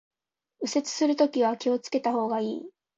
[0.63, 2.61] 右折するときは気を付けた方がいい